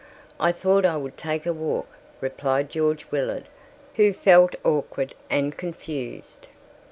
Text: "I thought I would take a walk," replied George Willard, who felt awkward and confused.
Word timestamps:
"I 0.39 0.51
thought 0.51 0.83
I 0.83 0.97
would 0.97 1.15
take 1.15 1.45
a 1.45 1.53
walk," 1.53 1.85
replied 2.21 2.71
George 2.71 3.05
Willard, 3.11 3.45
who 3.97 4.13
felt 4.13 4.55
awkward 4.65 5.13
and 5.29 5.55
confused. 5.55 6.47